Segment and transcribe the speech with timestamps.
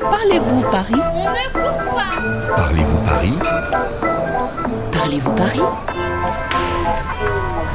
[0.00, 1.00] Parlez-vous Paris
[2.56, 3.38] Parlez-vous Paris
[4.92, 5.60] Parlez-vous Paris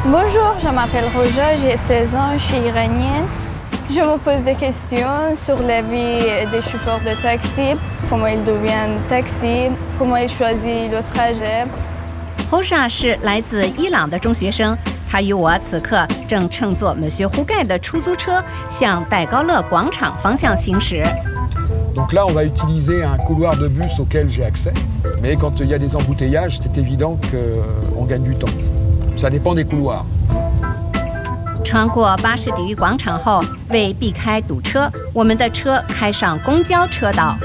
[0.05, 3.26] Bonjour, je m'appelle Roja, j'ai 16 ans, je suis iranienne.
[3.90, 6.20] Je me pose des questions sur la vie
[6.52, 7.73] des chauffeurs de taxi,
[8.09, 11.66] comment ils deviennent taxi, comment ils choisissent le trajet.
[12.50, 14.78] Hoja 是来自伊朗的中学生，
[15.13, 21.03] 他与我此刻正乘坐 Monsieur Hugai 的出租车向戴高乐广场方向行驶。
[21.95, 24.73] Donc là, on va utiliser un couloir de bus auquel j'ai accès.
[25.20, 28.48] Mais quand il y a des embouteillages, c'est évident qu'on gagne du temps.
[29.19, 30.06] Ça dépend des couloirs.
[31.62, 37.37] 穿过巴士底狱广场后，为避开堵车，我们的车开上公交车道。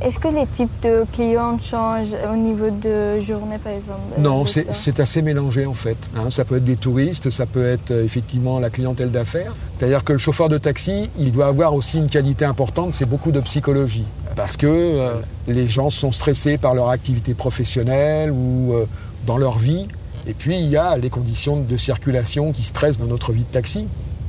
[0.00, 5.00] Est-ce que les types de clients changent au niveau de journée, par exemple Non, c'est
[5.00, 5.96] assez mélangé en fait.
[6.16, 6.30] hein.
[6.30, 9.52] ça peut être des touristes, ça peut être euh, effectivement la clientèle d'affaires.
[9.72, 13.32] C'est-à-dire que le chauffeur de taxi, il doit avoir aussi une qualité importante, c'est beaucoup
[13.32, 14.04] de psychologie.
[14.36, 15.14] Parce que euh,
[15.48, 18.86] les gens sont stressés par leur activité professionnelle ou euh,
[19.26, 19.88] dans leur vie.
[20.26, 23.52] Et puis il y a les conditions de circulation qui stressent dans notre vie de
[23.52, 23.86] taxi.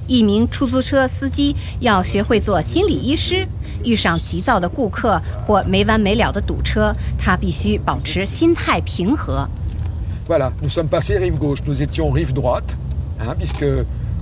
[0.09, 3.47] 一名出租车司机要学会做心理医师，
[3.85, 9.47] 遇上急躁的顾客或没完没了的堵车，他必须保持心态平和。
[10.27, 12.75] Voilà, nous sommes passés rive gauche, nous étions rive droite,
[13.19, 13.65] hein, puisque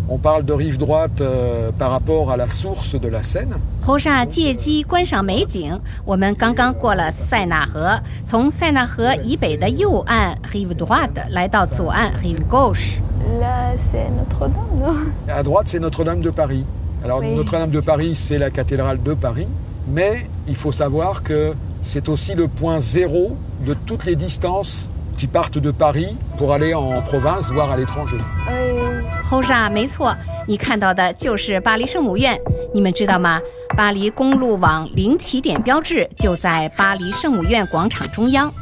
[0.10, 3.56] on parle de rive droite euh, par rapport à la source de la Seine.
[3.82, 5.80] 菩萨借机观赏美景。
[6.06, 13.00] 我们刚刚过了塞纳河，从塞纳河以北的右岸 rive droite 来到左岸 rive gauche。
[13.41, 14.95] Là, c'est Notre-Dame, non
[15.28, 16.65] À droite, c'est Notre-Dame de Paris.
[17.05, 17.33] Alors Oui.
[17.33, 19.48] Notre-Dame de Paris, c'est la cathédrale de Paris,
[19.89, 25.27] mais il faut savoir que c'est aussi le point zéro de toutes les distances qui
[25.27, 28.19] partent de Paris pour aller en province, voire à l'étranger.
[28.48, 29.03] Oui.
[29.25, 30.15] 侯萨没错，
[30.47, 32.39] 你看到的就是巴黎圣母院。
[32.75, 33.41] 你们知道吗？
[33.77, 38.53] 巴黎公路网零起点标志就在巴黎圣母院广场中央。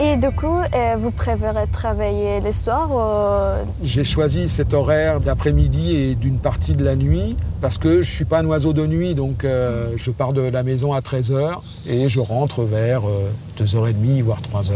[0.00, 3.64] Et du coup, euh, vous préférez travailler le soir ou...
[3.80, 8.24] J'ai choisi cet horaire d'après-midi et d'une partie de la nuit parce que je suis
[8.24, 12.08] pas un oiseau de nuit, donc euh, je pars de la maison à 13h et
[12.08, 13.30] je rentre vers euh,
[13.62, 14.72] 2h30 voire 3h.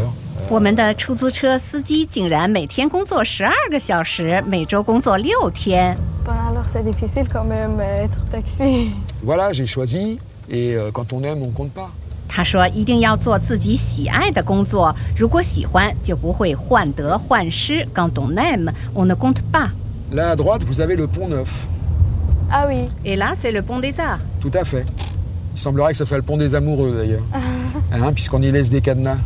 [0.49, 5.97] 我们的出租车司机竟然每天工作十二个小时，每周工作六天。
[6.25, 8.91] Bon, alors c'est difficile quand même euh, être taxi.
[9.21, 10.17] Voilà, j'ai choisi
[10.49, 11.89] et euh, quand on aime, on compte pas.
[12.33, 17.87] 他说一定要做自己喜爱的工作，如果喜欢就不会患得患失。
[17.93, 19.69] Quand on aime, on ne compte pas.
[20.11, 21.67] Là à droite, vous avez le pont neuf.
[22.51, 22.89] Ah oui.
[23.03, 24.19] Et là, c'est le pont des Arts.
[24.41, 24.85] Tout à fait.
[25.55, 27.23] Il semblerait que ce soit le pont des amoureux d'ailleurs,
[27.91, 29.17] Hein, puisqu'on y laisse des cadenas.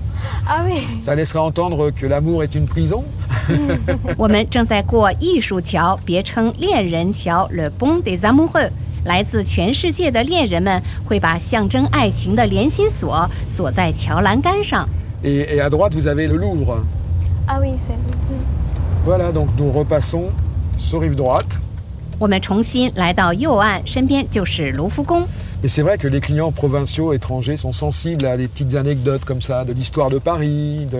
[0.47, 0.81] Ah oui.
[1.01, 3.03] Ça laisserait entendre que l'amour est une prison.
[4.17, 8.71] 我们正在过艺术桥，别称恋人桥 （Le Pont des Amoureux）。
[9.07, 14.87] 来自全世界的恋人们会把象征爱情的连心锁锁在桥栏杆上。
[15.23, 16.83] Et, et à droite, vous avez le Louvre.
[17.47, 17.95] Ah oui, c'est
[19.05, 20.31] Voilà, donc nous repassons
[20.77, 21.57] sur rive droite.
[22.19, 25.27] 我们重新来到右岸，身边就是卢浮宫。
[25.63, 29.41] Et c'est vrai que les clients provinciaux étrangers sont sensibles à des petites anecdotes comme
[29.41, 30.87] ça, de l'histoire de Paris.
[30.91, 30.99] De...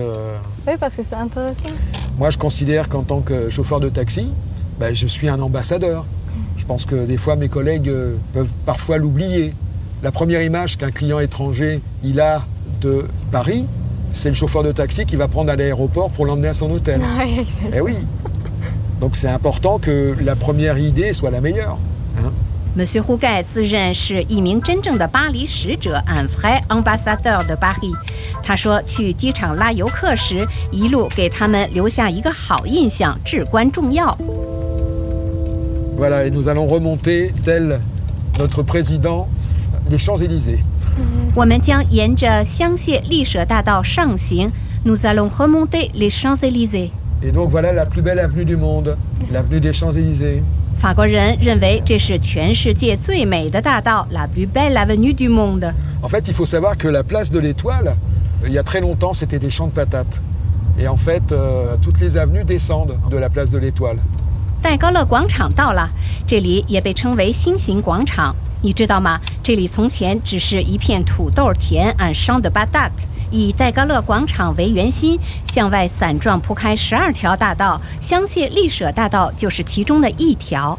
[0.66, 1.70] Oui, parce que c'est intéressant.
[2.18, 4.26] Moi, je considère qu'en tant que chauffeur de taxi,
[4.78, 6.04] ben, je suis un ambassadeur.
[6.68, 9.52] Je pense que des fois, mes collègues euh, peuvent parfois l'oublier.
[10.02, 12.42] La première image qu'un client étranger il a
[12.80, 13.66] de Paris,
[14.12, 17.00] c'est le chauffeur de taxi qui va prendre à l'aéroport pour l'emmener à son hôtel.
[17.18, 17.74] Oui, exact.
[17.74, 17.96] Eh oui.
[19.00, 21.78] Donc c'est important que la première idée soit la meilleure.
[22.18, 22.30] hein.
[22.76, 27.94] Monsieur Hugai 自认是一名真正的巴黎使者 （un vrai ambassadeur de Paris）。
[28.42, 34.16] 他说，去机场拉游客时，一路给他们留下一个好印象至关重要。
[35.99, 37.81] voilà, et nous allons remonter, tel
[38.39, 39.27] notre président,
[39.89, 40.59] des Champs-Élysées.
[44.85, 46.91] Nous allons remonter les Champs-Élysées.
[47.21, 48.95] Et donc voilà la plus belle avenue du monde,
[49.29, 50.41] l'avenue des Champs-Élysées.
[50.81, 50.95] La
[54.29, 55.73] plus belle avenue du monde.
[56.01, 57.97] En fait, il faut savoir que la place de l'Étoile,
[58.43, 60.21] euh, il y a très longtemps, c'était des champs de patates.
[60.79, 63.97] Et en fait, euh, toutes les avenues descendent de la place de l'Étoile.
[64.61, 65.89] 戴高乐广场到了，
[66.27, 68.35] 这里也被称为星形广场。
[68.61, 69.19] 你知道吗？
[69.41, 72.91] 这里从前只是一片土豆田 （un champ de patates）。
[73.31, 75.17] 以戴高乐广场为圆心，
[75.53, 80.77] 向外散状铺开十二条大道，香榭丽舍大道就是其中的一条。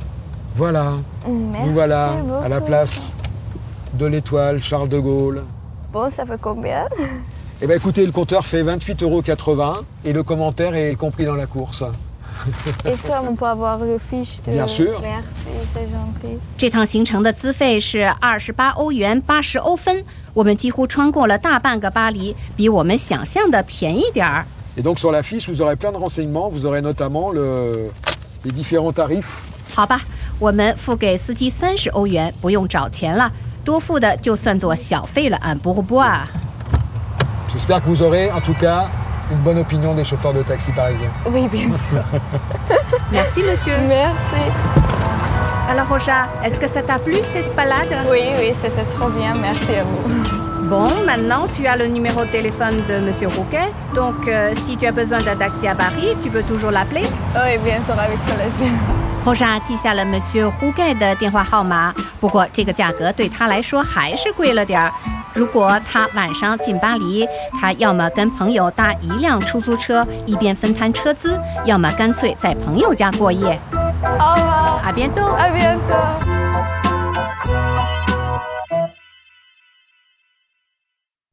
[0.59, 3.13] Voilà, nous voilà à la place
[3.97, 5.45] de l'Étoile, Charles de Gaulle.
[5.93, 6.87] Bon, ça fait combien
[7.63, 9.23] Eh bien écoutez, le compteur fait 28,80 euros
[10.05, 11.85] et le commentaire est compris dans la course.
[12.84, 15.00] Et toi, on peut avoir le fiche de Bien sûr.
[15.02, 15.26] Merci,
[15.74, 16.40] c'est gentil.
[16.58, 20.04] 这趟行程的资费是二十八欧元八十欧分，
[20.34, 24.46] 我们几乎穿过了大半个巴黎，比我们想象的便宜点儿。
[24.78, 26.50] Et donc sur la fiche, vous aurez plein de renseignements.
[26.52, 27.90] Vous aurez notamment le,
[28.44, 29.40] les différents tarifs.
[29.74, 30.02] 好吧，
[30.38, 33.32] 我们付给司机三十欧元，不用找钱了，
[33.64, 35.38] 多付的就算作小费了。
[35.38, 36.28] 俺不不啊。
[37.50, 38.90] J'espère que vous aurez en tout cas
[39.32, 41.10] une bonne opinion des chauffeurs de taxi parisiens.
[41.26, 42.04] Oui, bien sûr.
[43.12, 43.74] Merci monsieur.
[43.88, 44.44] Merci.
[45.70, 49.36] Alors Roja, est-ce que ça t'a plu cette balade Oui, oui, c'était trop bien.
[49.36, 50.68] Merci à vous.
[50.70, 54.88] Bon, maintenant tu as le numéro de téléphone de monsieur Rouquet, donc euh, si tu
[54.88, 57.04] as besoin d'un taxi à Paris, tu peux toujours l'appeler.
[57.36, 58.72] Oui, bien sûr, avec plaisir.
[59.24, 64.92] Roja 记下了 Monsieur Rouquet 的电话号码，不过这个价格对他来说还是贵了点儿。
[65.41, 67.27] 如果他晚上进巴黎，
[67.59, 73.59] 他要么跟朋友搭一辆出租车，一边分摊车资，要么干脆在朋友家过夜。
[74.19, 74.83] Au revoir.
[74.85, 75.35] À bientôt.
[75.35, 76.40] À bientôt.